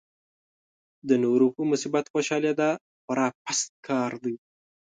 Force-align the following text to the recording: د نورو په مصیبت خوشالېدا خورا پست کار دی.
د 1.07 1.11
نورو 1.23 1.47
په 1.55 1.61
مصیبت 1.71 2.05
خوشالېدا 2.13 2.69
خورا 3.03 3.27
پست 3.43 3.69
کار 3.87 4.11
دی. 4.23 4.35